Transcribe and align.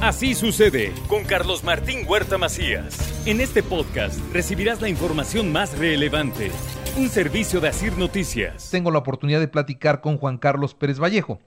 Así 0.00 0.34
sucede 0.34 0.92
con 1.08 1.24
Carlos 1.24 1.64
Martín 1.64 2.04
Huerta 2.06 2.36
Macías. 2.36 3.26
En 3.26 3.40
este 3.40 3.62
podcast 3.62 4.18
recibirás 4.32 4.82
la 4.82 4.88
información 4.88 5.50
más 5.50 5.78
relevante. 5.78 6.50
Un 6.96 7.08
servicio 7.08 7.60
de 7.60 7.68
Asir 7.68 7.96
Noticias. 7.96 8.70
Tengo 8.70 8.90
la 8.90 8.98
oportunidad 8.98 9.40
de 9.40 9.48
platicar 9.48 10.00
con 10.00 10.18
Juan 10.18 10.36
Carlos 10.36 10.74
Pérez 10.74 10.98
Vallejo. 10.98 11.40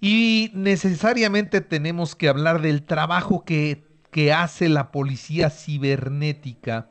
Y 0.00 0.50
necesariamente 0.54 1.60
tenemos 1.60 2.16
que 2.16 2.28
hablar 2.28 2.62
del 2.62 2.84
trabajo 2.84 3.44
que, 3.44 3.84
que 4.10 4.32
hace 4.32 4.68
la 4.68 4.90
policía 4.90 5.50
cibernética 5.50 6.90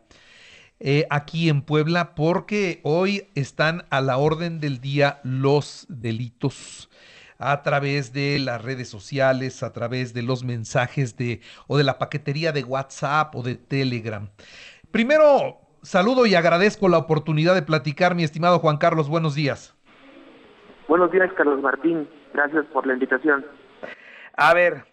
eh, 0.80 1.08
aquí 1.10 1.50
en 1.50 1.62
Puebla, 1.62 2.14
porque 2.14 2.82
hoy 2.84 3.28
están 3.36 3.86
a 3.90 4.02
la 4.02 4.18
orden 4.18 4.60
del 4.60 4.80
día 4.80 5.22
los 5.24 5.86
delitos 5.90 6.90
a 7.38 7.62
través 7.62 8.14
de 8.14 8.40
las 8.40 8.64
redes 8.64 8.90
sociales, 8.90 9.64
a 9.64 9.74
través 9.74 10.14
de 10.14 10.22
los 10.22 10.44
mensajes 10.44 11.18
de 11.18 11.42
o 11.68 11.78
de 11.78 11.84
la 11.84 11.98
paquetería 11.98 12.52
de 12.52 12.64
WhatsApp 12.64 13.36
o 13.36 13.44
de 13.44 13.56
Telegram. 13.56 14.30
Primero, 14.92 15.58
saludo 15.82 16.26
y 16.26 16.36
agradezco 16.36 16.90
la 16.90 16.98
oportunidad 16.98 17.56
de 17.56 17.62
platicar, 17.62 18.16
mi 18.16 18.24
estimado 18.24 18.60
Juan 18.60 18.78
Carlos. 18.78 19.10
Buenos 19.10 19.36
días. 19.36 19.76
Buenos 20.88 21.12
días, 21.12 21.32
Carlos 21.36 21.62
Martín. 21.62 22.08
Gracias 22.34 22.66
por 22.68 22.86
la 22.86 22.94
invitación. 22.94 23.46
A 24.36 24.54
ver, 24.54 24.86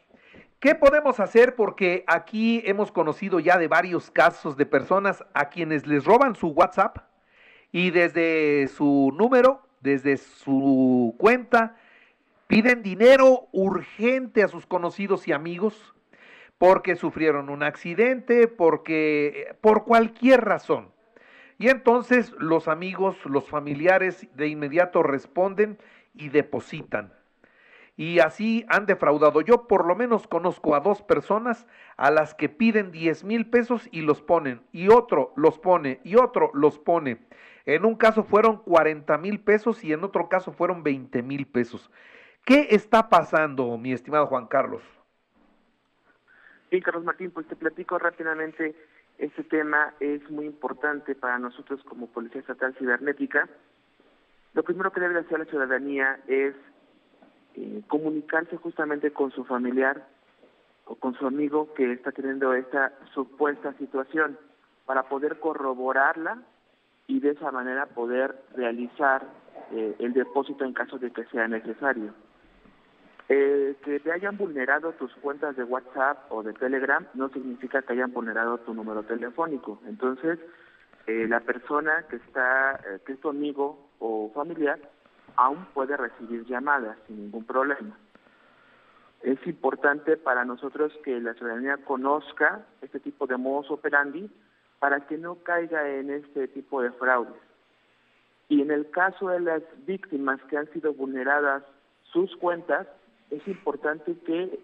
¿qué 0.60 0.74
podemos 0.74 1.20
hacer? 1.20 1.54
Porque 1.54 2.04
aquí 2.06 2.62
hemos 2.64 2.92
conocido 2.92 3.40
ya 3.40 3.58
de 3.58 3.68
varios 3.68 4.10
casos 4.10 4.56
de 4.56 4.66
personas 4.66 5.24
a 5.34 5.48
quienes 5.48 5.86
les 5.86 6.04
roban 6.04 6.36
su 6.36 6.48
WhatsApp 6.48 6.98
y 7.72 7.90
desde 7.90 8.68
su 8.68 9.12
número, 9.16 9.62
desde 9.80 10.16
su 10.16 11.14
cuenta, 11.18 11.76
Piden 12.50 12.82
dinero 12.82 13.46
urgente 13.52 14.42
a 14.42 14.48
sus 14.48 14.66
conocidos 14.66 15.28
y 15.28 15.32
amigos 15.32 15.94
porque 16.58 16.96
sufrieron 16.96 17.48
un 17.48 17.62
accidente, 17.62 18.48
porque 18.48 19.54
por 19.60 19.84
cualquier 19.84 20.40
razón. 20.44 20.90
Y 21.58 21.68
entonces 21.68 22.34
los 22.38 22.66
amigos, 22.66 23.16
los 23.24 23.48
familiares 23.48 24.26
de 24.34 24.48
inmediato 24.48 25.04
responden 25.04 25.78
y 26.12 26.30
depositan. 26.30 27.12
Y 27.96 28.18
así 28.18 28.64
han 28.68 28.84
defraudado. 28.84 29.42
Yo 29.42 29.68
por 29.68 29.86
lo 29.86 29.94
menos 29.94 30.26
conozco 30.26 30.74
a 30.74 30.80
dos 30.80 31.02
personas 31.02 31.68
a 31.96 32.10
las 32.10 32.34
que 32.34 32.48
piden 32.48 32.90
10 32.90 33.22
mil 33.22 33.46
pesos 33.48 33.88
y 33.92 34.00
los 34.00 34.22
ponen. 34.22 34.60
Y 34.72 34.88
otro 34.88 35.32
los 35.36 35.60
pone 35.60 36.00
y 36.02 36.16
otro 36.16 36.50
los 36.52 36.80
pone. 36.80 37.20
En 37.64 37.84
un 37.84 37.94
caso 37.94 38.24
fueron 38.24 38.56
40 38.56 39.18
mil 39.18 39.38
pesos 39.38 39.84
y 39.84 39.92
en 39.92 40.02
otro 40.02 40.28
caso 40.28 40.50
fueron 40.50 40.82
20 40.82 41.22
mil 41.22 41.46
pesos. 41.46 41.92
¿Qué 42.44 42.68
está 42.70 43.08
pasando, 43.08 43.76
mi 43.78 43.92
estimado 43.92 44.26
Juan 44.26 44.46
Carlos? 44.46 44.82
Sí, 46.70 46.80
Carlos 46.80 47.04
Martín, 47.04 47.30
pues 47.30 47.46
te 47.46 47.56
platico 47.56 47.98
rápidamente. 47.98 48.74
Este 49.18 49.42
tema 49.44 49.94
es 50.00 50.28
muy 50.30 50.46
importante 50.46 51.14
para 51.14 51.38
nosotros 51.38 51.82
como 51.84 52.06
Policía 52.06 52.40
Estatal 52.40 52.74
Cibernética. 52.78 53.48
Lo 54.54 54.62
primero 54.62 54.92
que 54.92 55.00
debe 55.00 55.20
hacer 55.20 55.38
la 55.38 55.44
ciudadanía 55.44 56.20
es 56.26 56.54
eh, 57.54 57.82
comunicarse 57.88 58.56
justamente 58.56 59.12
con 59.12 59.30
su 59.32 59.44
familiar 59.44 60.06
o 60.86 60.94
con 60.94 61.14
su 61.14 61.26
amigo 61.26 61.74
que 61.74 61.92
está 61.92 62.12
teniendo 62.12 62.54
esta 62.54 62.92
supuesta 63.14 63.72
situación 63.74 64.38
para 64.86 65.04
poder 65.04 65.38
corroborarla 65.38 66.42
y 67.06 67.20
de 67.20 67.30
esa 67.30 67.50
manera 67.50 67.86
poder 67.86 68.34
realizar 68.54 69.24
eh, 69.72 69.96
el 69.98 70.12
depósito 70.12 70.64
en 70.64 70.72
caso 70.72 70.98
de 70.98 71.10
que 71.10 71.24
sea 71.26 71.46
necesario. 71.46 72.14
Eh, 73.32 73.76
que 73.84 74.00
te 74.00 74.10
hayan 74.10 74.36
vulnerado 74.36 74.90
tus 74.94 75.14
cuentas 75.14 75.54
de 75.54 75.62
WhatsApp 75.62 76.32
o 76.32 76.42
de 76.42 76.52
Telegram 76.52 77.06
no 77.14 77.28
significa 77.28 77.80
que 77.80 77.92
hayan 77.92 78.12
vulnerado 78.12 78.58
tu 78.58 78.74
número 78.74 79.04
telefónico. 79.04 79.80
Entonces, 79.86 80.40
eh, 81.06 81.28
la 81.28 81.38
persona 81.38 82.06
que 82.10 82.16
está, 82.16 82.80
eh, 82.88 82.98
que 83.06 83.12
es 83.12 83.20
tu 83.20 83.28
amigo 83.28 83.88
o 84.00 84.32
familiar, 84.34 84.80
aún 85.36 85.64
puede 85.66 85.96
recibir 85.96 86.44
llamadas 86.46 86.98
sin 87.06 87.18
ningún 87.18 87.44
problema. 87.44 87.96
Es 89.22 89.38
importante 89.46 90.16
para 90.16 90.44
nosotros 90.44 90.92
que 91.04 91.20
la 91.20 91.34
ciudadanía 91.34 91.76
conozca 91.84 92.66
este 92.82 92.98
tipo 92.98 93.28
de 93.28 93.36
modus 93.36 93.70
operandi 93.70 94.28
para 94.80 95.06
que 95.06 95.16
no 95.16 95.36
caiga 95.36 95.88
en 95.88 96.10
este 96.10 96.48
tipo 96.48 96.82
de 96.82 96.90
fraudes. 96.90 97.40
Y 98.48 98.60
en 98.60 98.72
el 98.72 98.90
caso 98.90 99.28
de 99.28 99.38
las 99.38 99.62
víctimas 99.86 100.42
que 100.48 100.56
han 100.56 100.68
sido 100.72 100.94
vulneradas 100.94 101.62
sus 102.12 102.34
cuentas, 102.36 102.88
es 103.30 103.46
importante 103.48 104.16
que 104.26 104.60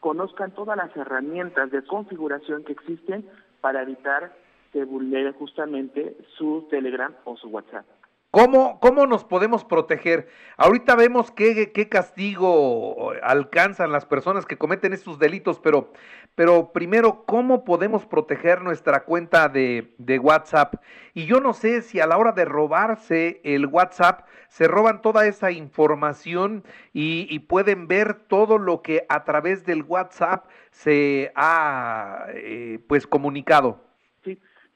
conozcan 0.00 0.50
todas 0.52 0.76
las 0.76 0.94
herramientas 0.96 1.70
de 1.70 1.82
configuración 1.84 2.64
que 2.64 2.72
existen 2.72 3.24
para 3.60 3.82
evitar 3.82 4.34
que 4.72 4.84
vulnere 4.84 5.32
justamente 5.32 6.16
su 6.36 6.66
Telegram 6.70 7.14
o 7.24 7.36
su 7.36 7.48
WhatsApp. 7.48 7.86
¿Cómo, 8.32 8.80
¿Cómo 8.80 9.06
nos 9.06 9.24
podemos 9.24 9.62
proteger? 9.62 10.26
Ahorita 10.56 10.96
vemos 10.96 11.30
qué, 11.30 11.70
qué 11.70 11.90
castigo 11.90 13.12
alcanzan 13.22 13.92
las 13.92 14.06
personas 14.06 14.46
que 14.46 14.56
cometen 14.56 14.94
estos 14.94 15.18
delitos, 15.18 15.60
pero, 15.60 15.92
pero 16.34 16.72
primero, 16.72 17.26
¿cómo 17.26 17.62
podemos 17.62 18.06
proteger 18.06 18.62
nuestra 18.62 19.04
cuenta 19.04 19.50
de, 19.50 19.94
de 19.98 20.18
WhatsApp? 20.18 20.76
Y 21.12 21.26
yo 21.26 21.40
no 21.40 21.52
sé 21.52 21.82
si 21.82 22.00
a 22.00 22.06
la 22.06 22.16
hora 22.16 22.32
de 22.32 22.46
robarse 22.46 23.42
el 23.44 23.66
WhatsApp 23.66 24.26
se 24.48 24.66
roban 24.66 25.02
toda 25.02 25.26
esa 25.26 25.50
información 25.50 26.64
y, 26.94 27.38
pueden 27.40 27.86
ver 27.86 28.14
todo 28.14 28.56
lo 28.56 28.80
que 28.80 29.04
a 29.10 29.24
través 29.24 29.66
del 29.66 29.82
WhatsApp 29.82 30.46
se 30.70 31.32
ha 31.34 32.28
eh, 32.28 32.78
pues 32.86 33.06
comunicado. 33.06 33.91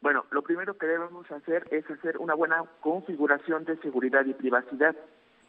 Bueno, 0.00 0.24
lo 0.30 0.42
primero 0.42 0.76
que 0.76 0.86
debemos 0.86 1.30
hacer 1.30 1.66
es 1.70 1.88
hacer 1.90 2.18
una 2.18 2.34
buena 2.34 2.64
configuración 2.80 3.64
de 3.64 3.76
seguridad 3.78 4.24
y 4.26 4.34
privacidad. 4.34 4.94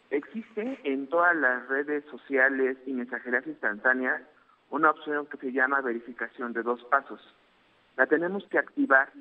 Existe 0.10 0.80
en 0.84 1.08
todas 1.08 1.36
las 1.36 1.68
redes 1.68 2.06
sociales 2.06 2.78
y 2.86 2.94
mensajerías 2.94 3.46
instantáneas 3.46 4.22
una 4.70 4.92
opción 4.92 5.26
que 5.28 5.38
se 5.38 5.52
llama 5.52 5.82
verificación 5.82 6.54
de 6.54 6.64
dos 6.64 6.84
pasos. 6.86 7.22
La 7.98 8.08
tenemos 8.08 8.46
que 8.48 8.58
activar. 8.58 9.12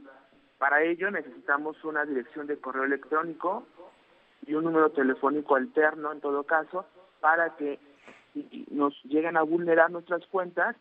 Para 0.58 0.82
ello 0.82 1.10
necesitamos 1.10 1.82
una 1.84 2.04
dirección 2.04 2.46
de 2.46 2.58
correo 2.58 2.84
electrónico 2.84 3.66
y 4.46 4.54
un 4.54 4.64
número 4.64 4.90
telefónico 4.90 5.56
alterno 5.56 6.12
en 6.12 6.20
todo 6.20 6.44
caso 6.44 6.86
para 7.20 7.56
que 7.56 7.78
nos 8.70 8.94
lleguen 9.04 9.36
a 9.36 9.42
vulnerar 9.42 9.90
nuestras 9.90 10.24
cuentas 10.26 10.76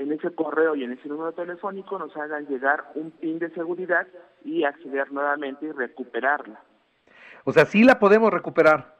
en 0.00 0.12
ese 0.12 0.34
correo 0.34 0.74
y 0.74 0.84
en 0.84 0.92
ese 0.92 1.08
número 1.08 1.32
telefónico 1.32 1.98
nos 1.98 2.16
hagan 2.16 2.46
llegar 2.46 2.90
un 2.94 3.10
PIN 3.10 3.38
de 3.38 3.50
seguridad 3.50 4.06
y 4.44 4.64
acceder 4.64 5.12
nuevamente 5.12 5.66
y 5.66 5.72
recuperarla. 5.72 6.58
O 7.44 7.52
sea, 7.52 7.66
sí 7.66 7.84
la 7.84 7.98
podemos 7.98 8.32
recuperar. 8.32 8.96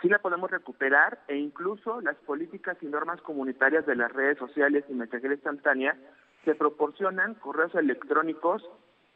Sí 0.00 0.08
la 0.08 0.20
podemos 0.20 0.50
recuperar 0.50 1.20
e 1.28 1.36
incluso 1.36 2.00
las 2.00 2.16
políticas 2.16 2.78
y 2.80 2.86
normas 2.86 3.20
comunitarias 3.20 3.84
de 3.84 3.96
las 3.96 4.10
redes 4.12 4.38
sociales 4.38 4.84
y 4.88 4.94
mensajería 4.94 5.34
instantánea 5.34 5.96
se 6.44 6.54
proporcionan 6.54 7.34
correos 7.34 7.74
electrónicos 7.74 8.62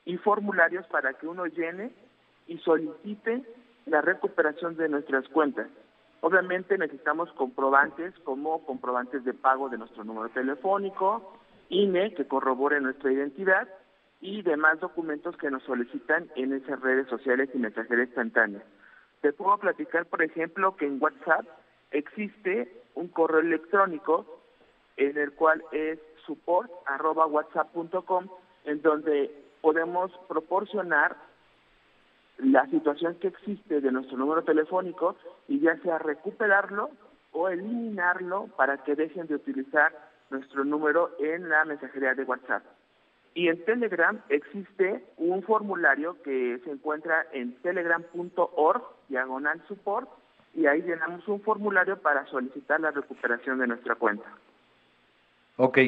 y 0.05 0.19
formularios 0.19 0.87
para 0.88 1.14
que 1.14 1.26
uno 1.26 1.46
llene 1.46 1.93
y 2.46 2.58
solicite 2.58 3.43
la 3.87 4.02
recuperación 4.02 4.76
de 4.76 4.88
nuestras 4.88 5.26
cuentas. 5.29 5.69
Obviamente 6.24 6.78
necesitamos 6.78 7.32
comprobantes 7.32 8.16
como 8.20 8.64
comprobantes 8.64 9.24
de 9.24 9.34
pago 9.34 9.69
de 9.69 9.76
nuestro 9.76 10.04
número 10.04 10.28
telefónico, 10.28 11.36
INE 11.69 12.14
que 12.14 12.28
corrobore 12.28 12.80
nuestra 12.80 13.10
identidad 13.10 13.66
y 14.20 14.42
demás 14.42 14.78
documentos 14.78 15.36
que 15.36 15.50
nos 15.50 15.64
solicitan 15.64 16.30
en 16.36 16.52
esas 16.52 16.80
redes 16.80 17.08
sociales 17.08 17.50
y 17.52 17.58
mensajería 17.58 18.04
instantánea. 18.04 18.62
Te 19.20 19.32
puedo 19.32 19.58
platicar, 19.58 20.06
por 20.06 20.22
ejemplo, 20.22 20.76
que 20.76 20.86
en 20.86 21.02
WhatsApp 21.02 21.44
existe 21.90 22.84
un 22.94 23.08
correo 23.08 23.40
electrónico 23.40 24.24
en 24.96 25.19
el 25.19 25.32
cual 25.32 25.64
es 25.72 25.98
support.whatsapp.com 26.24 28.28
en 28.64 28.80
donde 28.80 29.42
podemos 29.60 30.12
proporcionar 30.28 31.16
la 32.43 32.67
situación 32.67 33.17
que 33.17 33.29
existe 33.29 33.81
de 33.81 33.93
nuestro 33.93 34.17
número 34.17 34.43
telefónico 34.43 35.17
y 35.49 35.61
ya 35.61 35.77
sea 35.79 35.99
recuperarlo 35.99 36.91
o 37.33 37.49
eliminarlo 37.49 38.49
para 38.56 38.79
que 38.79 38.94
dejen 38.94 39.27
de 39.27 39.37
utilizar 39.37 39.93
nuestro 40.31 40.65
número 40.65 41.11
en 41.21 41.49
la 41.49 41.65
mensajería 41.65 42.15
de 42.15 42.25
WhatsApp. 42.25 42.65
Y 43.35 43.49
en 43.49 43.65
Telegram 43.65 44.21
existe 44.29 45.05
un 45.17 45.43
formulario 45.43 46.21
que 46.23 46.61
se 46.65 46.71
encuentra 46.71 47.27
en 47.33 47.55
telegram.org, 47.62 48.83
diagonal 49.09 49.62
support, 49.69 50.09
y 50.55 50.67
ahí 50.67 50.83
llenamos 50.83 51.27
un 51.29 51.41
formulario 51.41 51.99
para 51.99 52.27
solicitar 52.27 52.81
la 52.81 52.91
recuperación 52.91 53.59
de 53.59 53.69
nuestra 53.69 53.94
cuenta. 53.94 54.27
Ok, 55.56 55.79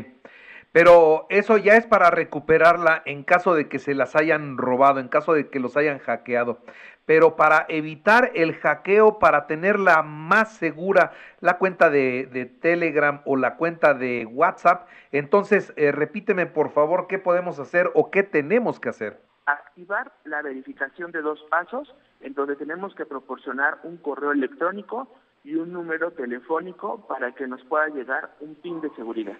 pero 0.74 1.26
eso 1.28 1.56
ya 1.56 1.76
es 1.76 1.86
para 1.86 2.10
recuperarla 2.10 3.00
en 3.04 3.22
caso 3.22 3.54
de 3.54 3.68
que 3.68 3.78
se 3.78 3.94
las 3.94 4.16
hayan 4.16 4.58
robado, 4.58 4.98
en 4.98 5.06
caso 5.06 5.32
de 5.32 5.48
que 5.48 5.60
los 5.60 5.76
hayan 5.76 6.00
hackeado. 6.00 6.58
Pero 7.06 7.36
para 7.36 7.64
evitar 7.68 8.32
el 8.34 8.56
hackeo, 8.56 9.20
para 9.20 9.46
tenerla 9.46 10.02
más 10.02 10.56
segura, 10.56 11.12
la 11.38 11.58
cuenta 11.58 11.90
de, 11.90 12.58
Telegram 12.60 13.22
o 13.24 13.36
la 13.36 13.54
cuenta 13.54 13.94
de 13.94 14.26
WhatsApp, 14.26 14.88
entonces 15.12 15.72
eh, 15.76 15.92
repíteme 15.92 16.46
por 16.46 16.72
favor 16.72 17.06
qué 17.06 17.20
podemos 17.20 17.60
hacer 17.60 17.92
o 17.94 18.10
qué 18.10 18.24
tenemos 18.24 18.80
que 18.80 18.88
hacer. 18.88 19.20
Activar 19.46 20.10
la 20.24 20.42
verificación 20.42 21.12
de 21.12 21.22
dos 21.22 21.40
pasos, 21.50 21.94
en 22.20 22.34
donde 22.34 22.56
tenemos 22.56 22.96
que 22.96 23.06
proporcionar 23.06 23.78
un 23.84 23.96
correo 23.98 24.32
electrónico 24.32 25.06
y 25.44 25.54
un 25.54 25.72
número 25.72 26.10
telefónico 26.10 27.06
para 27.06 27.30
que 27.30 27.46
nos 27.46 27.62
pueda 27.62 27.86
llegar 27.90 28.34
un 28.40 28.56
PIN 28.56 28.80
de 28.80 28.90
seguridad. 28.96 29.36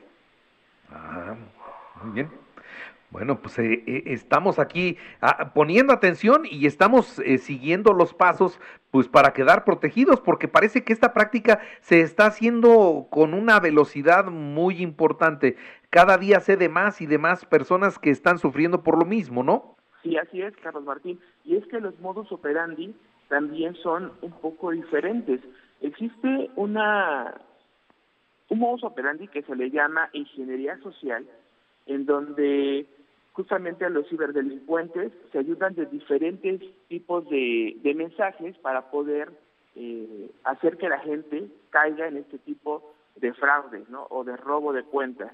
Muy 2.02 2.12
bien. 2.12 2.44
Bueno, 3.14 3.40
pues 3.40 3.56
eh, 3.60 3.84
eh, 3.86 4.02
estamos 4.06 4.58
aquí 4.58 4.98
ah, 5.20 5.52
poniendo 5.54 5.92
atención 5.92 6.42
y 6.50 6.66
estamos 6.66 7.20
eh, 7.20 7.38
siguiendo 7.38 7.92
los 7.92 8.12
pasos 8.12 8.58
pues 8.90 9.06
para 9.06 9.32
quedar 9.32 9.64
protegidos 9.64 10.20
porque 10.20 10.48
parece 10.48 10.82
que 10.82 10.92
esta 10.92 11.12
práctica 11.12 11.60
se 11.80 12.00
está 12.00 12.26
haciendo 12.26 13.06
con 13.10 13.32
una 13.32 13.60
velocidad 13.60 14.24
muy 14.26 14.82
importante. 14.82 15.56
Cada 15.90 16.18
día 16.18 16.40
sé 16.40 16.56
de 16.56 16.68
más 16.68 17.00
y 17.00 17.06
de 17.06 17.18
más 17.18 17.44
personas 17.44 18.00
que 18.00 18.10
están 18.10 18.38
sufriendo 18.38 18.82
por 18.82 18.98
lo 18.98 19.04
mismo, 19.04 19.44
¿no? 19.44 19.76
Sí, 20.02 20.16
así 20.16 20.42
es, 20.42 20.52
Carlos 20.56 20.82
Martín. 20.82 21.20
Y 21.44 21.54
es 21.54 21.64
que 21.68 21.78
los 21.78 21.96
modus 22.00 22.32
operandi 22.32 22.96
también 23.28 23.76
son 23.76 24.10
un 24.22 24.32
poco 24.40 24.72
diferentes. 24.72 25.40
Existe 25.80 26.50
una 26.56 27.32
un 28.54 28.60
modus 28.60 28.84
operandi 28.84 29.26
que 29.28 29.42
se 29.42 29.56
le 29.56 29.70
llama 29.70 30.08
ingeniería 30.12 30.78
social, 30.78 31.26
en 31.86 32.06
donde 32.06 32.86
justamente 33.32 33.84
a 33.84 33.90
los 33.90 34.08
ciberdelincuentes 34.08 35.12
se 35.32 35.38
ayudan 35.38 35.74
de 35.74 35.86
diferentes 35.86 36.60
tipos 36.86 37.28
de, 37.28 37.92
mensajes 37.96 38.56
para 38.58 38.90
poder 38.92 39.32
eh, 39.74 40.30
hacer 40.44 40.76
que 40.76 40.88
la 40.88 41.00
gente 41.00 41.48
caiga 41.70 42.06
en 42.06 42.18
este 42.18 42.38
tipo 42.38 42.94
de 43.16 43.32
fraude 43.34 43.82
¿no? 43.88 44.06
o 44.10 44.22
de 44.22 44.36
robo 44.36 44.72
de 44.72 44.84
cuentas. 44.84 45.32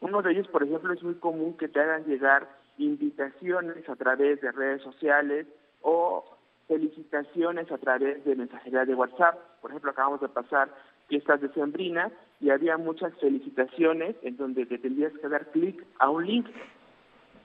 Uno 0.00 0.22
de 0.22 0.32
ellos, 0.32 0.46
por 0.48 0.62
ejemplo, 0.62 0.92
es 0.92 1.02
muy 1.02 1.14
común 1.14 1.56
que 1.56 1.68
te 1.68 1.80
hagan 1.80 2.04
llegar 2.04 2.48
invitaciones 2.78 3.88
a 3.88 3.96
través 3.96 4.40
de 4.40 4.52
redes 4.52 4.82
sociales 4.82 5.48
o 5.80 6.24
felicitaciones 6.68 7.70
a 7.72 7.78
través 7.78 8.24
de 8.24 8.36
mensajería 8.36 8.84
de 8.84 8.94
WhatsApp. 8.94 9.36
Por 9.60 9.70
ejemplo, 9.70 9.90
acabamos 9.90 10.20
de 10.20 10.28
pasar 10.28 10.68
fiestas 11.08 11.40
decembrinas 11.40 12.12
y 12.40 12.50
había 12.50 12.76
muchas 12.76 13.14
felicitaciones 13.20 14.16
en 14.22 14.36
donde 14.36 14.66
te 14.66 14.78
tendrías 14.78 15.12
que 15.14 15.28
dar 15.28 15.46
clic 15.52 15.84
a 15.98 16.10
un 16.10 16.26
link. 16.26 16.46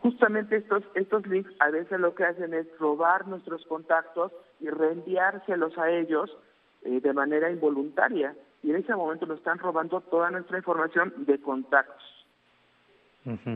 Justamente 0.02 0.58
estos, 0.58 0.84
estos 0.96 1.26
links 1.28 1.52
a 1.60 1.70
veces 1.70 2.00
lo 2.00 2.16
que 2.16 2.24
hacen 2.24 2.54
es 2.54 2.68
robar 2.80 3.28
nuestros 3.28 3.66
contactos 3.66 4.32
y 4.60 4.70
reenviárselos 4.70 5.78
a 5.78 5.92
ellos 5.92 6.36
eh, 6.84 7.02
de 7.02 7.14
manera 7.14 7.52
involuntaria. 7.52 8.36
Y 8.64 8.72
en 8.72 8.78
ese 8.78 8.96
momento 8.96 9.26
nos 9.26 9.40
están 9.40 9.60
robando 9.60 10.02
toda 10.02 10.32
nuestra 10.32 10.58
información 10.58 11.14
de 11.18 11.40
contactos. 11.40 12.04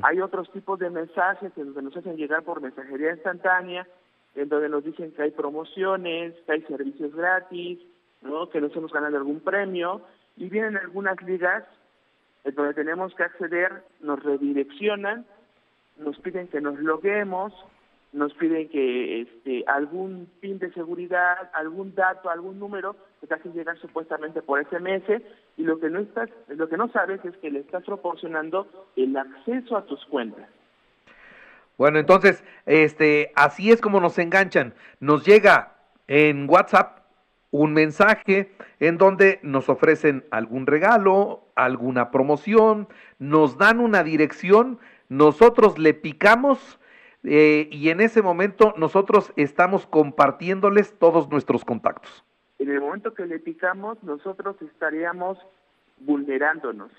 Hay 0.03 0.19
otros 0.19 0.51
tipos 0.51 0.80
de 0.80 0.89
mensajes 0.89 1.53
en 1.56 1.68
donde 1.68 1.83
nos 1.83 1.95
hacen 1.95 2.18
llegar 2.18 2.44
por 2.44 2.59
mensajería 2.59 3.12
instantánea, 3.13 3.88
en 4.36 4.50
donde 4.50 4.68
nos 4.68 4.83
dicen 4.83 5.13
que 5.13 5.21
hay 5.21 5.31
promociones, 5.31 6.33
que 6.45 6.51
hay 6.51 6.62
servicios 6.63 7.15
gratis, 7.15 7.80
¿no? 8.22 8.50
que 8.50 8.62
nos 8.62 8.76
hemos 8.76 8.92
ganado 8.92 9.18
algún 9.18 9.40
premio, 9.40 10.02
y 10.38 10.50
vienen 10.50 10.78
algunas 10.78 11.22
ligas 11.22 11.64
donde 12.44 12.74
tenemos 12.74 13.14
que 13.16 13.24
acceder, 13.24 13.84
nos 14.00 14.22
redireccionan, 14.24 15.26
nos 15.98 16.18
piden 16.20 16.48
que 16.48 16.62
nos 16.62 16.80
loguemos, 16.80 17.54
nos 18.14 18.34
piden 18.34 18.68
que 18.70 19.22
este, 19.22 19.64
algún 19.68 20.30
pin 20.42 20.60
de 20.60 20.72
seguridad, 20.74 21.50
algún 21.54 21.96
dato, 21.96 22.30
algún 22.30 22.60
número 22.60 22.96
que 23.20 23.28
te 23.28 23.36
hacen 23.36 23.54
llegar 23.54 23.78
supuestamente 23.80 24.42
por 24.42 24.62
SMS 24.66 25.22
y 25.58 25.64
lo 25.64 25.80
que 25.80 25.90
no 25.90 26.00
estás, 26.00 26.30
lo 26.48 26.68
que 26.68 26.78
no 26.78 26.90
sabes 26.90 27.24
es 27.24 27.38
que 27.38 27.52
le 27.52 27.60
estás 27.60 27.84
proporcionando 27.84 28.68
el 28.96 29.16
acceso 29.16 29.78
a 29.78 29.86
tus 29.86 30.04
cuentas. 30.06 30.48
Bueno, 31.78 32.00
entonces, 32.00 32.44
este, 32.66 33.32
así 33.36 33.72
es 33.72 33.82
como 33.82 34.00
nos 34.00 34.18
enganchan. 34.20 34.74
Nos 35.00 35.26
llega 35.26 35.76
en 36.08 36.50
WhatsApp 36.50 37.00
un 37.51 37.74
mensaje 37.74 38.51
en 38.80 38.98
donde 38.98 39.39
nos 39.44 39.69
ofrecen 39.69 40.25
algún 40.31 40.65
regalo, 40.65 41.44
alguna 41.56 42.09
promoción, 42.09 42.88
nos 43.19 43.57
dan 43.57 43.80
una 43.80 44.03
dirección, 44.03 44.80
nosotros 45.09 45.77
le 45.77 45.94
picamos 45.94 46.80
eh, 47.24 47.68
y 47.71 47.89
en 47.89 48.01
ese 48.01 48.21
momento 48.21 48.74
nosotros 48.77 49.31
estamos 49.36 49.86
compartiéndoles 49.86 50.98
todos 50.98 51.30
nuestros 51.30 51.63
contactos. 51.63 52.24
En 52.57 52.69
el 52.69 52.80
momento 52.80 53.13
que 53.13 53.25
le 53.25 53.39
picamos, 53.39 54.01
nosotros 54.03 54.56
estaríamos 54.62 55.38
vulnerándonos. 56.00 56.92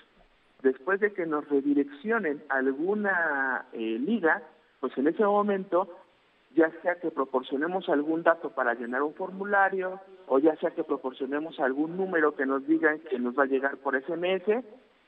Después 0.61 0.99
de 0.99 1.11
que 1.13 1.25
nos 1.25 1.47
redireccionen 1.49 2.41
alguna 2.49 3.65
eh, 3.73 3.97
liga, 3.99 4.43
pues 4.79 4.97
en 4.97 5.07
ese 5.07 5.23
momento, 5.23 5.89
ya 6.55 6.71
sea 6.81 6.95
que 6.95 7.09
proporcionemos 7.09 7.89
algún 7.89 8.23
dato 8.23 8.51
para 8.51 8.73
llenar 8.73 9.01
un 9.01 9.13
formulario, 9.13 9.99
o 10.27 10.39
ya 10.39 10.55
sea 10.57 10.71
que 10.71 10.83
proporcionemos 10.83 11.59
algún 11.59 11.97
número 11.97 12.35
que 12.35 12.45
nos 12.45 12.65
digan 12.67 12.99
que 13.09 13.19
nos 13.19 13.37
va 13.37 13.43
a 13.43 13.47
llegar 13.47 13.77
por 13.77 13.99
SMS, 13.99 14.63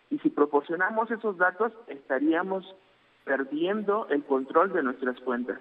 y 0.09 0.19
si 0.19 0.29
proporcionamos 0.29 1.09
esos 1.11 1.37
datos, 1.37 1.71
estaríamos 1.87 2.75
perdiendo 3.23 4.07
el 4.09 4.23
control 4.23 4.73
de 4.73 4.83
nuestras 4.83 5.19
cuentas. 5.21 5.59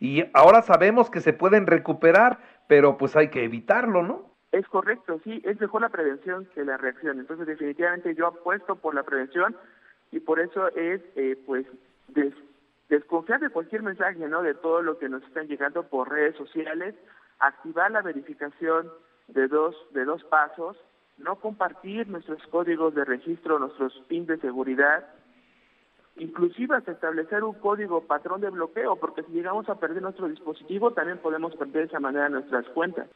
Y 0.00 0.24
ahora 0.34 0.62
sabemos 0.62 1.10
que 1.10 1.20
se 1.20 1.32
pueden 1.32 1.66
recuperar, 1.66 2.38
pero 2.68 2.96
pues 2.96 3.16
hay 3.16 3.30
que 3.30 3.44
evitarlo, 3.44 4.02
¿no? 4.02 4.28
Es 4.52 4.66
correcto, 4.68 5.20
sí, 5.24 5.42
es 5.44 5.60
mejor 5.60 5.82
la 5.82 5.88
prevención 5.90 6.48
que 6.54 6.64
la 6.64 6.76
reacción. 6.76 7.18
Entonces, 7.18 7.46
definitivamente 7.46 8.14
yo 8.14 8.28
apuesto 8.28 8.76
por 8.76 8.94
la 8.94 9.02
prevención 9.02 9.56
y 10.10 10.20
por 10.20 10.40
eso 10.40 10.68
es, 10.68 11.02
eh, 11.16 11.36
pues, 11.44 11.66
des 12.08 12.32
desconfiar 12.88 13.40
de 13.40 13.50
cualquier 13.50 13.82
mensaje, 13.82 14.28
¿no? 14.28 14.42
De 14.42 14.54
todo 14.54 14.82
lo 14.82 14.98
que 14.98 15.08
nos 15.08 15.22
están 15.24 15.46
llegando 15.46 15.84
por 15.84 16.10
redes 16.10 16.36
sociales, 16.36 16.94
activar 17.38 17.90
la 17.90 18.02
verificación 18.02 18.90
de 19.28 19.46
dos 19.46 19.76
de 19.92 20.04
dos 20.04 20.24
pasos, 20.24 20.76
no 21.18 21.36
compartir 21.36 22.08
nuestros 22.08 22.42
códigos 22.46 22.94
de 22.94 23.04
registro, 23.04 23.58
nuestros 23.58 23.92
pins 24.08 24.26
de 24.26 24.38
seguridad, 24.38 25.04
inclusive 26.16 26.76
hasta 26.76 26.92
establecer 26.92 27.44
un 27.44 27.54
código 27.54 28.02
patrón 28.02 28.40
de 28.40 28.50
bloqueo, 28.50 28.96
porque 28.96 29.22
si 29.24 29.32
llegamos 29.32 29.68
a 29.68 29.76
perder 29.76 30.02
nuestro 30.02 30.28
dispositivo, 30.28 30.92
también 30.92 31.18
podemos 31.18 31.54
perder 31.56 31.82
de 31.82 31.88
esa 31.88 32.00
manera 32.00 32.28
nuestras 32.28 32.66
cuentas. 32.68 33.08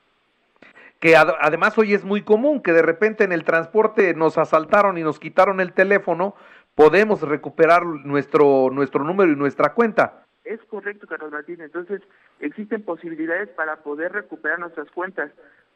Que 1.00 1.17
además 1.17 1.76
hoy 1.79 1.95
es 1.95 2.05
muy 2.05 2.23
común 2.23 2.62
que 2.62 2.73
de 2.73 2.83
repente 2.83 3.25
en 3.25 3.33
el 3.33 3.43
transporte 3.43 4.14
nos 4.14 4.38
asaltaron 4.38 4.99
y 4.99 5.02
nos 5.02 5.19
quitaron 5.19 5.61
el 5.61 5.73
teléfono, 5.73 6.37
podemos 6.75 7.21
recuperar 7.23 7.85
nuestro, 7.85 8.71
nuestro 8.71 9.05
número 9.05 9.33
y 9.33 9.37
nuestra 9.37 9.75
cuenta. 9.75 10.25
Es 10.45 10.61
correcto, 10.64 11.07
Carlos 11.07 11.31
Martín. 11.31 11.61
Entonces, 11.61 12.02
existen 12.41 12.83
posibilidades 12.83 13.49
para 13.50 13.76
poder 13.76 14.12
recuperar 14.12 14.59
nuestras 14.59 14.91
cuentas. 14.91 15.31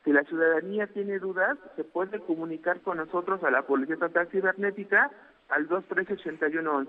Si 0.05 0.13
la 0.13 0.23
ciudadanía 0.25 0.87
tiene 0.89 1.19
dudas, 1.19 1.59
se 1.77 1.85
puede 1.85 2.21
comunicar 2.21 2.81
con 2.81 2.99
nosotros 2.99 3.43
a 3.45 3.51
la 3.51 3.63
Policía 3.63 3.95
Estatal 3.95 4.29
Cibernética 4.29 5.11
al 5.49 5.69
213-8111. 5.69 6.89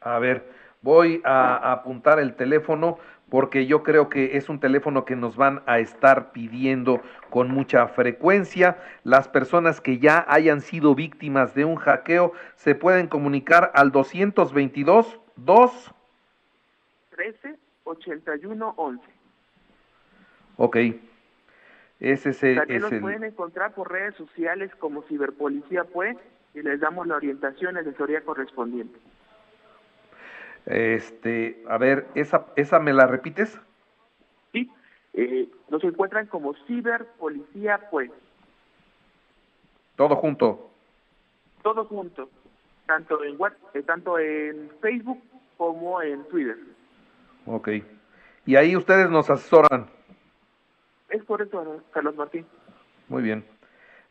A 0.00 0.18
ver, 0.18 0.44
voy 0.84 1.22
a 1.24 1.72
apuntar 1.72 2.20
el 2.20 2.34
teléfono 2.34 2.98
porque 3.30 3.66
yo 3.66 3.82
creo 3.82 4.10
que 4.10 4.36
es 4.36 4.50
un 4.50 4.60
teléfono 4.60 5.06
que 5.06 5.16
nos 5.16 5.34
van 5.34 5.62
a 5.64 5.78
estar 5.78 6.30
pidiendo 6.30 7.00
con 7.30 7.48
mucha 7.50 7.88
frecuencia. 7.88 8.76
Las 9.02 9.26
personas 9.26 9.80
que 9.80 9.98
ya 9.98 10.24
hayan 10.28 10.60
sido 10.60 10.94
víctimas 10.94 11.54
de 11.54 11.64
un 11.64 11.76
hackeo 11.76 12.34
se 12.54 12.74
pueden 12.74 13.08
comunicar 13.08 13.72
al 13.74 13.92
222 13.92 15.20
2 15.36 15.94
13 17.10 17.56
81 17.84 18.74
11. 18.76 19.02
Ok. 20.58 20.76
Ese 21.98 22.30
es 22.30 22.42
el, 22.42 22.56
También 22.58 22.82
los 22.82 22.94
pueden 23.00 23.24
encontrar 23.24 23.72
por 23.72 23.90
redes 23.90 24.14
sociales 24.16 24.70
como 24.78 25.02
Ciberpolicía 25.04 25.84
pues 25.84 26.18
y 26.52 26.60
les 26.60 26.78
damos 26.78 27.06
la 27.06 27.16
orientación 27.16 27.76
y 27.76 27.78
asesoría 27.78 28.20
correspondiente. 28.20 28.98
Este, 30.66 31.62
a 31.68 31.78
ver, 31.78 32.06
esa, 32.14 32.46
esa 32.56 32.78
me 32.80 32.92
la 32.92 33.06
repites. 33.06 33.58
Sí, 34.52 34.70
eh, 35.12 35.48
nos 35.68 35.84
encuentran 35.84 36.26
como 36.26 36.54
ciberpolicía, 36.66 37.88
pues. 37.90 38.10
Todo 39.96 40.16
junto. 40.16 40.70
Todo 41.62 41.84
junto, 41.84 42.28
tanto 42.86 43.22
en 43.24 43.40
WhatsApp, 43.40 43.76
eh, 43.76 43.82
tanto 43.82 44.18
en 44.18 44.70
Facebook 44.80 45.22
como 45.56 46.02
en 46.02 46.24
Twitter. 46.28 46.58
Ok. 47.46 47.68
Y 48.46 48.56
ahí 48.56 48.76
ustedes 48.76 49.08
nos 49.10 49.30
asesoran. 49.30 49.86
Es 51.08 51.22
correcto, 51.24 51.82
Carlos 51.92 52.16
Martín. 52.16 52.44
Muy 53.08 53.22
bien. 53.22 53.44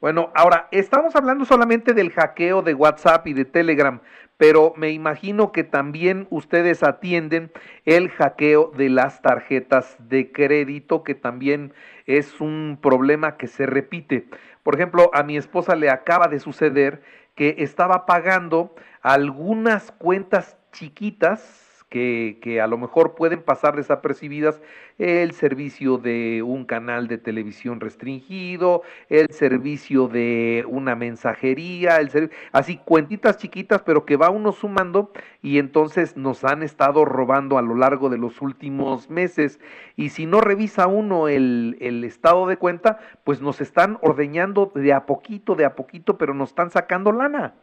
Bueno, 0.04 0.34
ahora, 0.36 0.68
estamos 0.72 1.16
hablando 1.16 1.46
solamente 1.46 1.94
del 1.94 2.12
hackeo 2.12 2.62
de 2.62 2.74
WhatsApp 2.74 3.26
y 3.26 3.32
de 3.32 3.46
Telegram, 3.46 4.02
pero 4.36 4.74
me 4.76 4.90
imagino 4.90 5.54
que 5.54 5.64
también 5.64 6.28
ustedes 6.30 6.84
atienden 6.84 7.54
el 7.86 8.10
hackeo 8.10 8.74
de 8.76 8.90
las 8.90 9.22
tarjetas 9.22 9.96
de 10.00 10.34
crédito, 10.34 11.06
que 11.06 11.16
también 11.16 11.74
es 12.06 12.42
un 12.42 12.78
problema 12.82 13.38
que 13.38 13.48
se 13.48 13.66
repite. 13.66 14.28
Por 14.62 14.76
ejemplo, 14.76 15.10
a 15.14 15.24
mi 15.24 15.38
esposa 15.38 15.74
le 15.74 15.90
acaba 15.90 16.28
de 16.28 16.42
suceder 16.42 17.02
que 17.34 17.56
estaba 17.60 18.06
pagando 18.06 18.76
algunas 19.04 19.94
cuentas 19.94 20.58
chiquitas 20.74 21.73
que, 21.94 22.60
a 22.60 22.66
lo 22.66 22.80
mejor 22.80 23.14
pueden 23.14 23.44
pasar 23.44 23.76
desapercibidas, 23.76 24.60
el 24.98 25.32
servicio 25.34 26.00
de 26.00 26.42
un 26.42 26.66
canal 26.66 27.08
de 27.08 27.20
televisión 27.20 27.80
restringido, 27.80 28.82
el 29.10 29.30
servicio 29.30 30.08
de 30.08 30.66
una 30.68 30.96
mensajería, 30.96 31.98
el 31.98 32.32
así 32.52 32.78
cuentitas 32.78 33.38
chiquitas, 33.38 33.84
pero 33.84 34.06
que 34.06 34.18
va 34.18 34.32
uno 34.32 34.54
sumando 34.54 35.12
y 35.44 35.60
entonces 35.60 36.18
nos 36.18 36.44
han 36.44 36.64
estado 36.64 37.06
robando 37.06 37.60
a 37.60 37.62
lo 37.62 37.76
largo 37.76 38.10
de 38.10 38.18
los 38.18 38.42
últimos 38.42 39.12
meses. 39.12 39.60
Y 39.96 40.10
si 40.10 40.26
no 40.26 40.42
revisa 40.42 40.88
uno 40.88 41.28
el, 41.28 41.78
el 41.80 42.04
estado 42.04 42.48
de 42.48 42.58
cuenta, 42.58 43.00
pues 43.24 43.40
nos 43.40 43.62
están 43.62 44.00
ordeñando 44.02 44.72
de 44.74 44.94
a 44.94 45.06
poquito, 45.06 45.54
de 45.54 45.66
a 45.66 45.76
poquito, 45.76 46.18
pero 46.18 46.34
nos 46.34 46.50
están 46.50 46.72
sacando 46.72 47.12
lana. 47.12 47.54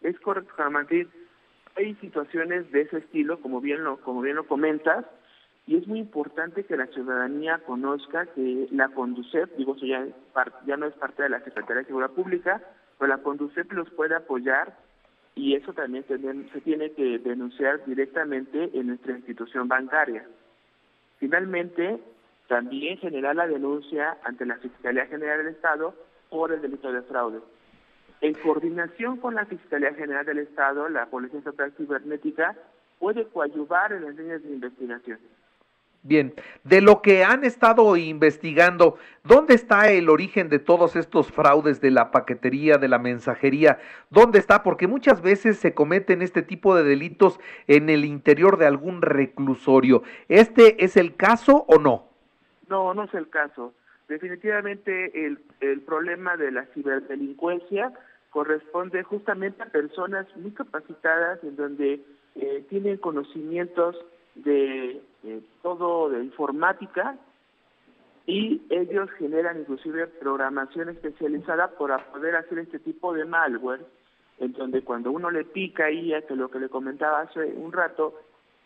Es 0.00 0.18
correcto, 0.20 0.54
Martín 0.70 1.08
hay 1.76 1.94
situaciones 1.96 2.70
de 2.72 2.82
ese 2.82 2.98
estilo, 2.98 3.40
como 3.40 3.60
bien 3.60 3.84
lo, 3.84 4.00
como 4.00 4.20
bien 4.20 4.36
lo 4.36 4.46
comentas, 4.46 5.04
y 5.66 5.76
es 5.76 5.86
muy 5.86 6.00
importante 6.00 6.64
que 6.64 6.76
la 6.76 6.86
ciudadanía 6.88 7.58
conozca 7.58 8.26
que 8.26 8.68
la 8.72 8.88
Conducef, 8.88 9.50
digo, 9.56 9.76
eso 9.76 9.86
ya, 9.86 10.06
ya 10.66 10.76
no 10.76 10.86
es 10.86 10.94
parte 10.94 11.22
de 11.22 11.28
la 11.28 11.40
Secretaría 11.44 11.82
de 11.82 11.86
Seguridad 11.86 12.10
Pública, 12.10 12.60
pero 12.98 13.08
la 13.08 13.22
Conducef 13.22 13.70
los 13.72 13.88
puede 13.90 14.14
apoyar 14.14 14.76
y 15.34 15.54
eso 15.54 15.72
también 15.72 16.04
se 16.08 16.60
tiene 16.60 16.90
que 16.92 17.18
denunciar 17.18 17.84
directamente 17.84 18.70
en 18.74 18.88
nuestra 18.88 19.12
institución 19.12 19.68
bancaria. 19.68 20.26
Finalmente, 21.18 22.00
también 22.48 22.98
generar 22.98 23.36
la 23.36 23.46
denuncia 23.46 24.18
ante 24.24 24.44
la 24.44 24.56
Fiscalía 24.56 25.06
General 25.06 25.38
del 25.38 25.54
Estado 25.54 25.94
por 26.30 26.52
el 26.52 26.60
delito 26.60 26.90
de 26.92 27.02
fraude. 27.02 27.38
En 28.20 28.34
coordinación 28.34 29.16
con 29.16 29.34
la 29.34 29.46
Fiscalía 29.46 29.94
General 29.94 30.26
del 30.26 30.38
Estado, 30.38 30.88
la 30.88 31.06
Policía 31.06 31.38
Estatal 31.38 31.72
Cibernética 31.76 32.54
puede 32.98 33.26
coadyuvar 33.28 33.92
en 33.92 34.04
las 34.04 34.14
líneas 34.14 34.42
de 34.42 34.50
investigación. 34.50 35.18
Bien, 36.02 36.34
de 36.64 36.80
lo 36.80 37.02
que 37.02 37.24
han 37.24 37.44
estado 37.44 37.94
investigando, 37.96 38.96
¿dónde 39.22 39.54
está 39.54 39.90
el 39.90 40.08
origen 40.08 40.48
de 40.48 40.58
todos 40.58 40.96
estos 40.96 41.30
fraudes 41.30 41.82
de 41.82 41.90
la 41.90 42.10
paquetería, 42.10 42.78
de 42.78 42.88
la 42.88 42.98
mensajería? 42.98 43.78
¿Dónde 44.08 44.38
está? 44.38 44.62
Porque 44.62 44.86
muchas 44.86 45.20
veces 45.20 45.58
se 45.58 45.74
cometen 45.74 46.22
este 46.22 46.40
tipo 46.40 46.74
de 46.74 46.84
delitos 46.84 47.38
en 47.66 47.90
el 47.90 48.06
interior 48.06 48.56
de 48.56 48.66
algún 48.66 49.02
reclusorio. 49.02 50.02
¿Este 50.28 50.82
es 50.84 50.96
el 50.96 51.16
caso 51.16 51.66
o 51.68 51.78
no? 51.78 52.06
No, 52.68 52.94
no 52.94 53.04
es 53.04 53.12
el 53.12 53.28
caso. 53.28 53.74
Definitivamente 54.10 55.24
el, 55.24 55.38
el 55.60 55.82
problema 55.82 56.36
de 56.36 56.50
la 56.50 56.66
ciberdelincuencia 56.74 57.92
corresponde 58.30 59.04
justamente 59.04 59.62
a 59.62 59.66
personas 59.66 60.26
muy 60.36 60.50
capacitadas 60.50 61.38
en 61.44 61.54
donde 61.54 62.00
eh, 62.34 62.64
tienen 62.68 62.96
conocimientos 62.96 63.96
de 64.34 65.00
todo 65.62 66.10
de 66.10 66.24
informática 66.24 67.18
y 68.26 68.60
ellos 68.68 69.08
generan 69.12 69.60
inclusive 69.60 70.08
programación 70.08 70.88
especializada 70.88 71.68
para 71.78 71.98
poder 72.10 72.34
hacer 72.34 72.58
este 72.58 72.80
tipo 72.80 73.14
de 73.14 73.24
malware 73.24 73.86
en 74.40 74.52
donde 74.54 74.82
cuando 74.82 75.12
uno 75.12 75.30
le 75.30 75.44
pica 75.44 75.84
ahí, 75.84 76.12
que 76.26 76.34
lo 76.34 76.50
que 76.50 76.58
le 76.58 76.68
comentaba 76.68 77.20
hace 77.20 77.44
un 77.44 77.70
rato, 77.70 78.20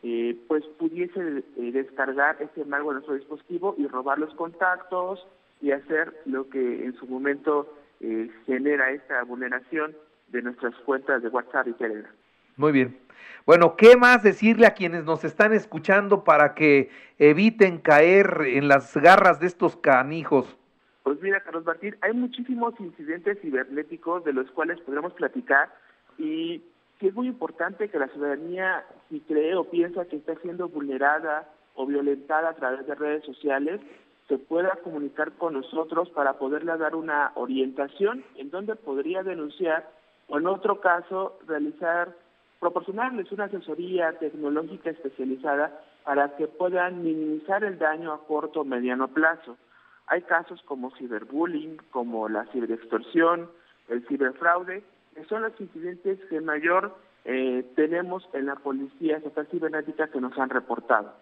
eh, 0.07 0.37
pues 0.49 0.63
pudiese 0.79 1.19
eh, 1.57 1.73
descargar 1.73 2.37
ese 2.39 2.67
malware 2.67 2.99
en 2.99 3.07
su 3.07 3.15
dispositivo 3.15 3.75
y 3.79 3.87
robar 3.87 4.19
los 4.19 4.35
contactos 4.35 5.27
y 5.63 5.71
hacer 5.71 6.13
lo 6.27 6.51
que 6.51 6.85
en 6.85 6.95
su 6.97 7.07
momento 7.07 7.75
eh, 8.01 8.31
genera 8.45 8.91
esta 8.91 9.23
vulneración 9.23 9.97
de 10.29 10.43
nuestras 10.43 10.75
cuentas 10.85 11.23
de 11.23 11.31
WhatsApp 11.31 11.69
y 11.69 11.73
Telegram. 11.73 12.13
Muy 12.59 12.73
bien. 12.73 12.99
Bueno, 13.47 13.77
¿qué 13.77 13.97
más 13.97 14.23
decirle 14.23 14.67
a 14.67 14.75
quienes 14.75 15.05
nos 15.05 15.25
están 15.25 15.55
escuchando 15.55 16.23
para 16.23 16.55
que 16.55 16.91
eviten 17.19 17.79
caer 17.79 18.43
en 18.45 18.69
las 18.69 18.95
garras 18.99 19.41
de 19.41 19.47
estos 19.47 19.75
canijos? 19.75 20.55
Pues 21.03 21.19
mira, 21.23 21.41
Carlos 21.41 21.65
Martín, 21.65 21.97
hay 22.03 22.13
muchísimos 22.13 22.79
incidentes 22.79 23.41
cibernéticos 23.41 24.23
de 24.25 24.35
los 24.35 24.51
cuales 24.51 24.79
podemos 24.81 25.15
platicar 25.15 25.71
y 26.19 26.63
sí 27.01 27.09
es 27.09 27.15
muy 27.15 27.27
importante 27.27 27.89
que 27.89 27.99
la 27.99 28.09
ciudadanía, 28.09 28.85
si 29.09 29.21
cree 29.21 29.55
o 29.55 29.65
piensa 29.65 30.05
que 30.07 30.17
está 30.17 30.35
siendo 30.37 30.69
vulnerada 30.69 31.49
o 31.75 31.87
violentada 31.87 32.51
a 32.51 32.55
través 32.55 32.87
de 32.87 32.95
redes 32.95 33.25
sociales, 33.25 33.81
se 34.29 34.39
pueda 34.39 34.71
comunicar 34.83 35.33
con 35.33 35.55
nosotros 35.55 36.09
para 36.11 36.35
poderle 36.35 36.77
dar 36.79 36.95
una 36.95 37.33
orientación 37.35 38.25
en 38.37 38.51
donde 38.51 38.75
podría 38.77 39.23
denunciar 39.23 39.89
o 40.29 40.39
en 40.39 40.47
otro 40.47 40.81
caso 40.81 41.39
realizar, 41.47 42.15
proporcionarles 42.59 43.31
una 43.33 43.45
asesoría 43.45 44.19
tecnológica 44.19 44.91
especializada 44.91 45.79
para 46.05 46.37
que 46.37 46.47
puedan 46.47 47.03
minimizar 47.03 47.65
el 47.65 47.79
daño 47.79 48.13
a 48.13 48.27
corto 48.27 48.61
o 48.61 48.65
mediano 48.65 49.09
plazo. 49.09 49.59
Hay 50.07 50.23
casos 50.23 50.63
como 50.63 50.95
ciberbullying, 50.97 51.79
como 51.91 52.29
la 52.29 52.47
ciberextorsión, 52.47 53.51
el 53.89 54.07
ciberfraude, 54.07 54.83
que 54.83 54.94
son 55.29 55.43
los 55.43 55.61
incidentes 55.61 56.19
que 56.29 56.41
mayor 56.41 56.97
eh, 57.25 57.65
tenemos 57.77 58.29
en 58.33 58.47
la 58.47 58.57
Policía 58.57 59.17
Estatal 59.17 59.47
Cibernética 59.51 60.09
que 60.09 60.21
nos 60.21 60.37
han 60.39 60.51
reportado 60.51 61.15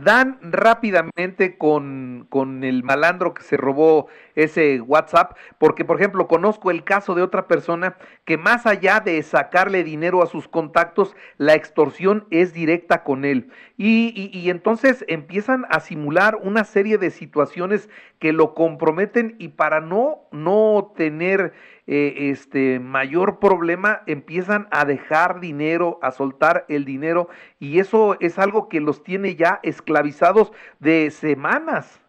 dan 0.00 0.38
rápidamente 0.40 1.58
con, 1.58 2.26
con, 2.30 2.64
el 2.64 2.82
malandro 2.82 3.34
que 3.34 3.42
se 3.42 3.56
robó 3.56 4.08
ese 4.34 4.80
WhatsApp, 4.80 5.36
porque 5.58 5.84
por 5.84 5.96
ejemplo 5.96 6.28
conozco 6.28 6.70
el 6.70 6.82
caso 6.84 7.14
de 7.14 7.22
otra 7.22 7.46
persona 7.46 7.96
que 8.24 8.38
más 8.38 8.66
allá 8.66 9.00
de 9.00 9.22
sacarle 9.22 9.84
dinero 9.84 10.22
a 10.22 10.26
sus 10.26 10.48
contactos, 10.48 11.14
la 11.36 11.54
extorsión 11.54 12.26
es 12.30 12.54
directa 12.54 13.04
con 13.04 13.24
él. 13.24 13.50
Y, 13.76 14.12
y, 14.16 14.36
y 14.36 14.50
entonces 14.50 15.04
empiezan 15.08 15.66
a 15.68 15.80
simular 15.80 16.36
una 16.36 16.64
serie 16.64 16.96
de 16.96 17.10
situaciones 17.10 17.90
que 18.18 18.32
lo 18.32 18.54
comprometen 18.54 19.36
y 19.38 19.48
para 19.48 19.80
no, 19.80 20.20
no 20.30 20.92
tener 20.96 21.52
eh, 21.86 22.30
este 22.30 22.78
mayor 22.78 23.40
problema 23.40 24.02
empiezan 24.06 24.68
a 24.70 24.84
dejar 24.84 25.40
dinero, 25.40 25.98
a 26.00 26.12
soltar 26.12 26.64
el 26.68 26.84
dinero 26.84 27.28
y 27.58 27.80
eso 27.80 28.16
es 28.20 28.38
algo 28.38 28.68
que 28.68 28.80
los 28.80 29.02
tiene 29.02 29.34
ya 29.34 29.58
esclavizados 29.64 30.52
de 30.78 31.10
semanas. 31.10 32.00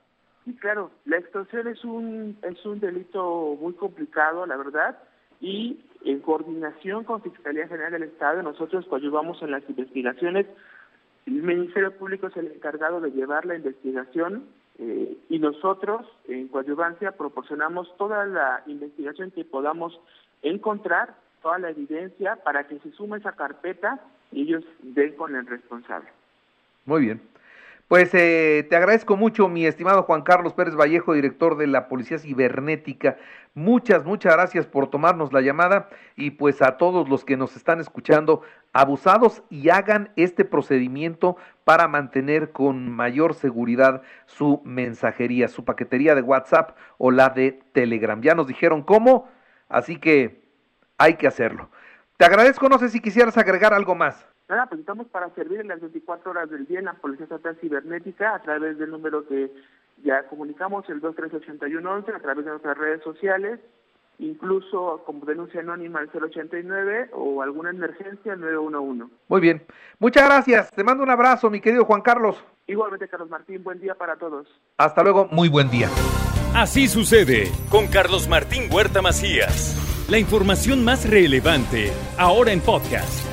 Sí, 0.45 0.53
claro, 0.57 0.91
la 1.05 1.17
extorsión 1.17 1.67
es 1.67 1.83
un 1.83 2.37
es 2.43 2.63
un 2.65 2.79
delito 2.79 3.57
muy 3.59 3.73
complicado, 3.73 4.45
la 4.45 4.57
verdad, 4.57 4.99
y 5.41 5.79
en 6.05 6.19
coordinación 6.19 7.03
con 7.03 7.21
Fiscalía 7.23 7.67
General 7.67 7.93
del 7.93 8.03
Estado 8.03 8.43
nosotros 8.43 8.85
ayudamos 8.91 9.41
en 9.41 9.51
las 9.51 9.67
investigaciones. 9.67 10.45
El 11.25 11.41
Ministerio 11.41 11.97
Público 11.97 12.27
es 12.27 12.37
el 12.37 12.51
encargado 12.51 13.01
de 13.01 13.09
llevar 13.09 13.45
la 13.45 13.55
investigación 13.55 14.43
eh, 14.79 15.17
y 15.29 15.39
nosotros, 15.39 16.05
en 16.27 16.47
coadyuvancia, 16.47 17.11
proporcionamos 17.11 17.95
toda 17.97 18.25
la 18.25 18.63
investigación 18.65 19.31
que 19.31 19.45
podamos 19.45 19.99
encontrar, 20.41 21.15
toda 21.41 21.59
la 21.59 21.69
evidencia, 21.69 22.37
para 22.37 22.67
que 22.67 22.79
se 22.79 22.91
sume 22.91 23.17
esa 23.17 23.33
carpeta 23.33 23.99
y 24.31 24.43
ellos 24.43 24.63
den 24.81 25.15
con 25.15 25.35
el 25.35 25.45
responsable. 25.45 26.09
Muy 26.85 27.01
bien. 27.05 27.21
Pues 27.93 28.09
eh, 28.15 28.65
te 28.71 28.75
agradezco 28.75 29.15
mucho, 29.17 29.47
mi 29.47 29.67
estimado 29.67 30.01
Juan 30.01 30.23
Carlos 30.23 30.53
Pérez 30.53 30.75
Vallejo, 30.75 31.13
director 31.13 31.55
de 31.57 31.67
la 31.67 31.87
Policía 31.87 32.17
Cibernética. 32.17 33.17
Muchas, 33.53 34.03
muchas 34.03 34.33
gracias 34.33 34.65
por 34.65 34.89
tomarnos 34.89 35.31
la 35.31 35.41
llamada 35.41 35.89
y 36.15 36.31
pues 36.31 36.63
a 36.63 36.77
todos 36.77 37.07
los 37.07 37.23
que 37.23 37.37
nos 37.37 37.55
están 37.55 37.79
escuchando, 37.79 38.41
abusados 38.71 39.43
y 39.51 39.69
hagan 39.69 40.09
este 40.15 40.43
procedimiento 40.43 41.37
para 41.65 41.87
mantener 41.87 42.51
con 42.51 42.89
mayor 42.89 43.35
seguridad 43.35 44.01
su 44.25 44.63
mensajería, 44.65 45.47
su 45.47 45.63
paquetería 45.63 46.15
de 46.15 46.23
WhatsApp 46.23 46.75
o 46.97 47.11
la 47.11 47.29
de 47.29 47.61
Telegram. 47.73 48.19
Ya 48.23 48.33
nos 48.33 48.47
dijeron 48.47 48.81
cómo, 48.81 49.29
así 49.69 49.97
que 49.97 50.41
hay 50.97 51.13
que 51.13 51.27
hacerlo. 51.27 51.69
Te 52.17 52.25
agradezco, 52.25 52.69
no 52.69 52.79
sé 52.79 52.89
si 52.89 52.99
quisieras 52.99 53.37
agregar 53.37 53.71
algo 53.71 53.93
más. 53.93 54.32
Nada, 54.49 54.65
pues 54.67 54.81
estamos 54.81 55.07
para 55.07 55.29
servir 55.35 55.61
en 55.61 55.69
las 55.69 55.79
24 55.79 56.31
horas 56.31 56.49
del 56.49 56.65
día 56.65 56.79
en 56.79 56.85
la 56.85 56.93
Policía 56.93 57.25
Estatal 57.25 57.57
Cibernética 57.61 58.35
a 58.35 58.41
través 58.41 58.77
del 58.77 58.91
número 58.91 59.25
que 59.27 59.51
ya 60.03 60.23
comunicamos, 60.27 60.87
el 60.89 60.99
23811, 60.99 62.11
a 62.11 62.19
través 62.19 62.45
de 62.45 62.51
nuestras 62.51 62.77
redes 62.77 63.03
sociales 63.03 63.59
incluso 64.19 65.01
como 65.05 65.25
denuncia 65.25 65.61
anónima 65.61 65.99
al 65.99 66.09
089 66.13 67.09
o 67.13 67.41
alguna 67.41 67.69
emergencia 67.71 68.33
al 68.33 68.41
911. 68.41 69.13
Muy 69.27 69.41
bien. 69.41 69.63
Muchas 69.99 70.25
gracias. 70.25 70.71
Te 70.71 70.83
mando 70.83 71.03
un 71.03 71.09
abrazo, 71.09 71.49
mi 71.49 71.61
querido 71.61 71.85
Juan 71.85 72.01
Carlos. 72.01 72.43
Igualmente, 72.67 73.07
Carlos 73.07 73.29
Martín, 73.29 73.63
buen 73.63 73.79
día 73.79 73.95
para 73.95 74.15
todos. 74.15 74.47
Hasta 74.77 75.03
luego. 75.03 75.27
Muy 75.31 75.49
buen 75.49 75.69
día. 75.69 75.89
Así 76.55 76.87
sucede 76.87 77.51
con 77.69 77.87
Carlos 77.87 78.27
Martín 78.27 78.69
Huerta 78.71 79.01
Macías. 79.01 79.79
La 80.09 80.19
información 80.19 80.83
más 80.85 81.09
relevante 81.09 81.91
ahora 82.17 82.51
en 82.51 82.61
podcast. 82.61 83.32